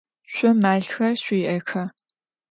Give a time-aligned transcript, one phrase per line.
[0.31, 1.83] Şso melxer şsui'exa?